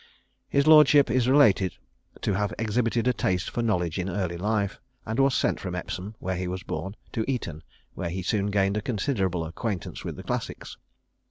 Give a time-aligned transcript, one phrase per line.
[0.49, 1.77] His lordship is related
[2.21, 6.15] to have exhibited a taste for knowledge in early life, and was sent from Epsom,
[6.17, 7.61] where he was born, to Eton,
[7.93, 10.75] where he soon gained a considerable acquaintance with the classics.